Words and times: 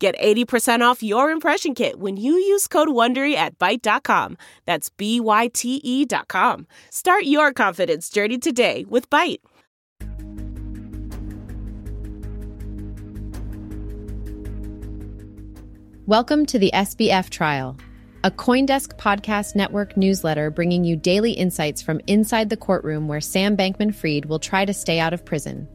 Get 0.00 0.16
80% 0.20 0.80
off 0.80 1.02
your 1.02 1.32
impression 1.32 1.74
kit 1.74 1.98
when 1.98 2.16
you 2.16 2.34
use 2.34 2.68
code 2.68 2.86
WONDERY 2.86 3.34
at 3.34 3.58
Byte.com. 3.58 4.36
That's 4.64 4.90
B-Y-T-E 4.90 6.04
dot 6.04 6.28
com. 6.28 6.68
Start 6.90 7.24
your 7.24 7.52
confidence 7.52 8.08
journey 8.08 8.38
today 8.38 8.84
with 8.88 9.10
Byte. 9.10 9.38
Welcome 16.06 16.46
to 16.46 16.60
the 16.60 16.70
SBF 16.72 17.28
Trial, 17.28 17.76
a 18.22 18.30
Coindesk 18.30 18.96
Podcast 18.98 19.56
Network 19.56 19.96
newsletter 19.96 20.48
bringing 20.48 20.84
you 20.84 20.94
daily 20.94 21.32
insights 21.32 21.82
from 21.82 22.00
inside 22.06 22.50
the 22.50 22.56
courtroom 22.56 23.08
where 23.08 23.20
Sam 23.20 23.56
Bankman 23.56 23.92
Fried 23.92 24.26
will 24.26 24.38
try 24.38 24.64
to 24.64 24.72
stay 24.72 25.00
out 25.00 25.12
of 25.12 25.24
prison. 25.24 25.68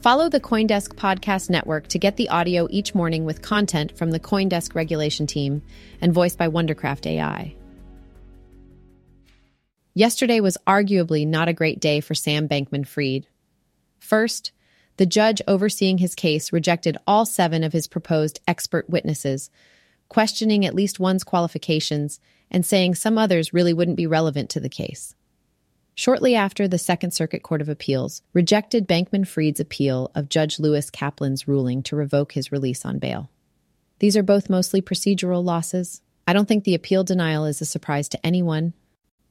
Follow 0.00 0.28
the 0.28 0.38
Coindesk 0.38 0.94
Podcast 0.94 1.50
Network 1.50 1.88
to 1.88 1.98
get 1.98 2.16
the 2.16 2.28
audio 2.28 2.68
each 2.70 2.94
morning 2.94 3.24
with 3.24 3.42
content 3.42 3.98
from 3.98 4.12
the 4.12 4.20
Coindesk 4.20 4.76
regulation 4.76 5.26
team 5.26 5.60
and 6.00 6.14
voiced 6.14 6.38
by 6.38 6.48
Wondercraft 6.48 7.04
AI. 7.04 7.56
Yesterday 9.94 10.38
was 10.38 10.56
arguably 10.68 11.26
not 11.26 11.48
a 11.48 11.52
great 11.52 11.80
day 11.80 11.98
for 11.98 12.14
Sam 12.14 12.48
Bankman 12.48 12.86
Fried. 12.86 13.26
First, 13.98 14.52
the 14.98 15.06
judge 15.06 15.42
overseeing 15.48 15.98
his 15.98 16.14
case 16.14 16.52
rejected 16.52 16.96
all 17.04 17.26
seven 17.26 17.64
of 17.64 17.72
his 17.72 17.88
proposed 17.88 18.38
expert 18.46 18.88
witnesses, 18.88 19.50
questioning 20.08 20.64
at 20.64 20.76
least 20.76 21.00
one's 21.00 21.24
qualifications 21.24 22.20
and 22.52 22.64
saying 22.64 22.94
some 22.94 23.18
others 23.18 23.52
really 23.52 23.72
wouldn't 23.72 23.96
be 23.96 24.06
relevant 24.06 24.48
to 24.50 24.60
the 24.60 24.68
case. 24.68 25.16
Shortly 25.98 26.36
after, 26.36 26.68
the 26.68 26.78
Second 26.78 27.10
Circuit 27.10 27.42
Court 27.42 27.60
of 27.60 27.68
Appeals 27.68 28.22
rejected 28.32 28.86
Bankman 28.86 29.26
Fried's 29.26 29.58
appeal 29.58 30.12
of 30.14 30.28
Judge 30.28 30.60
Lewis 30.60 30.90
Kaplan's 30.90 31.48
ruling 31.48 31.82
to 31.82 31.96
revoke 31.96 32.30
his 32.30 32.52
release 32.52 32.84
on 32.84 33.00
bail. 33.00 33.32
These 33.98 34.16
are 34.16 34.22
both 34.22 34.48
mostly 34.48 34.80
procedural 34.80 35.42
losses. 35.42 36.00
I 36.24 36.34
don't 36.34 36.46
think 36.46 36.62
the 36.62 36.76
appeal 36.76 37.02
denial 37.02 37.46
is 37.46 37.60
a 37.60 37.64
surprise 37.64 38.08
to 38.10 38.24
anyone. 38.24 38.74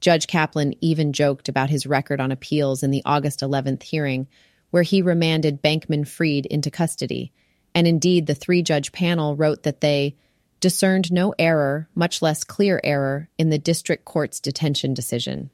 Judge 0.02 0.26
Kaplan 0.26 0.74
even 0.82 1.14
joked 1.14 1.48
about 1.48 1.70
his 1.70 1.86
record 1.86 2.20
on 2.20 2.30
appeals 2.30 2.82
in 2.82 2.90
the 2.90 3.02
August 3.06 3.40
11th 3.40 3.82
hearing, 3.82 4.28
where 4.68 4.82
he 4.82 5.00
remanded 5.00 5.62
Bankman 5.62 6.06
Fried 6.06 6.44
into 6.44 6.70
custody. 6.70 7.32
And 7.74 7.86
indeed, 7.86 8.26
the 8.26 8.34
three 8.34 8.60
judge 8.60 8.92
panel 8.92 9.36
wrote 9.36 9.62
that 9.62 9.80
they 9.80 10.16
discerned 10.60 11.10
no 11.10 11.34
error, 11.38 11.88
much 11.94 12.20
less 12.20 12.44
clear 12.44 12.78
error, 12.84 13.30
in 13.38 13.48
the 13.48 13.58
district 13.58 14.04
court's 14.04 14.38
detention 14.38 14.92
decision. 14.92 15.48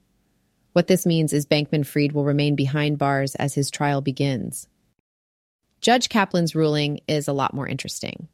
What 0.75 0.89
this 0.89 1.07
means 1.07 1.33
is 1.33 1.47
Bankman 1.47 1.87
Fried 1.87 2.11
will 2.11 2.25
remain 2.25 2.57
behind 2.57 2.99
bars 2.99 3.37
as 3.37 3.55
his 3.55 3.71
trial 3.71 4.01
begins. 4.01 4.67
Judge 5.81 6.09
Kaplan's 6.09 6.57
ruling 6.57 7.01
is 7.07 7.29
a 7.29 7.33
lot 7.33 7.55
more 7.55 7.69
interesting. 7.69 8.27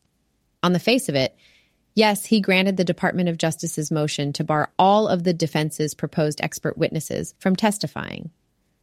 On 0.62 0.72
the 0.72 0.78
face 0.78 1.10
of 1.10 1.14
it, 1.14 1.36
yes, 1.94 2.24
he 2.24 2.40
granted 2.40 2.78
the 2.78 2.84
Department 2.84 3.28
of 3.28 3.36
Justice's 3.36 3.90
motion 3.90 4.32
to 4.32 4.42
bar 4.42 4.72
all 4.78 5.06
of 5.06 5.22
the 5.22 5.34
defense's 5.34 5.92
proposed 5.92 6.40
expert 6.40 6.78
witnesses 6.78 7.34
from 7.38 7.56
testifying. 7.56 8.30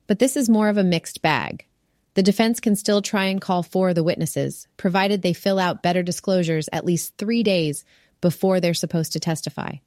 But 0.05 0.19
this 0.19 0.37
is 0.37 0.47
more 0.47 0.69
of 0.69 0.77
a 0.77 0.83
mixed 0.83 1.23
bag. 1.23 1.65
The 2.13 2.21
defense 2.21 2.59
can 2.59 2.75
still 2.75 3.01
try 3.01 3.25
and 3.25 3.41
call 3.41 3.63
for 3.63 3.91
the 3.91 4.03
witnesses, 4.03 4.67
provided 4.77 5.23
they 5.23 5.33
fill 5.33 5.57
out 5.57 5.81
better 5.81 6.03
disclosures 6.03 6.69
at 6.71 6.85
least 6.85 7.17
three 7.17 7.41
days 7.41 7.85
before 8.21 8.59
they're 8.59 8.75
supposed 8.75 9.13
to 9.13 9.19
testify. 9.19 9.77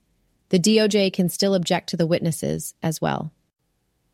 The 0.49 0.59
DOJ 0.59 1.13
can 1.13 1.29
still 1.29 1.55
object 1.55 1.91
to 1.91 1.97
the 1.97 2.07
witnesses 2.09 2.75
as 2.83 3.01
well. 3.01 3.31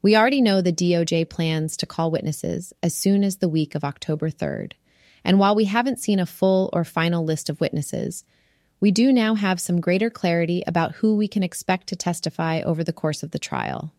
We 0.07 0.15
already 0.15 0.41
know 0.41 0.61
the 0.61 0.73
DOJ 0.73 1.29
plans 1.29 1.77
to 1.79 1.85
call 1.85 2.13
witnesses 2.13 2.73
as 2.81 2.95
soon 2.95 3.25
as 3.25 3.39
the 3.39 3.49
week 3.49 3.75
of 3.75 3.83
October 3.83 4.31
3rd. 4.31 4.75
And 5.25 5.41
while 5.41 5.57
we 5.57 5.65
haven't 5.65 5.99
seen 5.99 6.21
a 6.21 6.27
full 6.27 6.71
or 6.73 6.85
final 6.85 7.25
list 7.25 7.51
of 7.51 7.61
witnesses, 7.61 8.23
we 8.79 8.93
do 8.93 9.13
now 9.13 9.35
have 9.35 9.61
some 9.61 9.81
greater 9.81 10.09
clarity 10.09 10.63
about 10.65 10.95
who 10.95 11.17
we 11.17 11.27
can 11.27 11.43
expect 11.43 11.89
to 11.89 11.97
testify 11.97 12.61
over 12.61 12.85
the 12.85 12.93
course 12.93 13.25
of 13.25 13.33
the 13.33 13.41
trial 13.41 13.93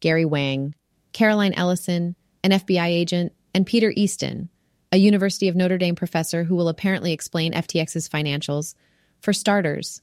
Gary 0.00 0.26
Wang, 0.26 0.74
Caroline 1.14 1.54
Ellison, 1.54 2.16
an 2.44 2.50
FBI 2.50 2.88
agent, 2.88 3.32
and 3.54 3.64
Peter 3.64 3.90
Easton, 3.96 4.50
a 4.92 4.98
University 4.98 5.48
of 5.48 5.56
Notre 5.56 5.78
Dame 5.78 5.94
professor 5.94 6.44
who 6.44 6.54
will 6.54 6.68
apparently 6.68 7.14
explain 7.14 7.54
FTX's 7.54 8.10
financials, 8.10 8.74
for 9.22 9.32
starters. 9.32 10.02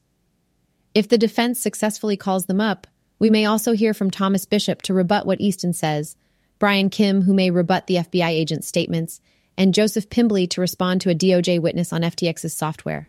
If 0.95 1.09
the 1.09 1.19
defense 1.19 1.59
successfully 1.59 2.17
calls 2.17 2.47
them 2.47 2.59
up, 2.59 2.87
we 3.23 3.29
may 3.29 3.45
also 3.45 3.71
hear 3.71 3.93
from 3.93 4.11
Thomas 4.11 4.45
Bishop 4.45 4.81
to 4.81 4.93
rebut 4.93 5.25
what 5.25 5.39
Easton 5.39 5.71
says, 5.71 6.17
Brian 6.59 6.89
Kim, 6.89 7.21
who 7.21 7.33
may 7.33 7.51
rebut 7.51 7.87
the 7.87 7.95
FBI 7.95 8.27
agent's 8.27 8.67
statements, 8.67 9.21
and 9.57 9.73
Joseph 9.73 10.09
Pimbley 10.09 10.45
to 10.49 10.59
respond 10.59 10.99
to 10.99 11.09
a 11.09 11.15
DOJ 11.15 11.61
witness 11.61 11.93
on 11.93 12.01
FTX's 12.01 12.53
software. 12.53 13.07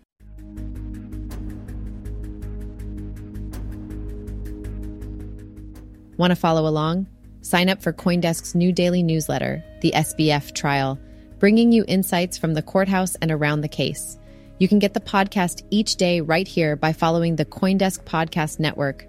Want 6.17 6.31
to 6.31 6.37
follow 6.37 6.69
along? 6.69 7.09
Sign 7.41 7.69
up 7.69 7.83
for 7.83 7.93
Coindesk's 7.93 8.55
new 8.55 8.71
daily 8.71 9.03
newsletter, 9.03 9.65
the 9.81 9.91
SBF 9.97 10.55
Trial, 10.55 10.97
bringing 11.41 11.73
you 11.73 11.85
insights 11.89 12.39
from 12.39 12.55
the 12.55 12.63
courthouse 12.63 13.17
and 13.17 13.33
around 13.33 13.63
the 13.63 13.69
case. 13.69 14.17
You 14.61 14.69
can 14.69 14.79
get 14.79 14.95
the 14.95 15.01
podcast 15.01 15.65
each 15.71 15.97
day 15.97 16.21
right 16.21 16.47
here 16.47 16.77
by 16.77 16.93
following 16.93 17.35
the 17.35 17.45
Coindesk 17.45 18.05
Podcast 18.05 18.61
Network. 18.61 19.09